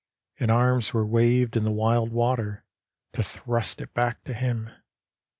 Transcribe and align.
And 0.39 0.49
arms 0.49 0.95
were 0.95 1.05
waved 1.05 1.55
in 1.55 1.63
the 1.63 1.69
wild 1.69 2.11
water 2.11 2.65
To 3.13 3.21
thrust 3.21 3.81
it 3.81 3.93
back 3.93 4.23
to 4.23 4.33
him. 4.33 4.71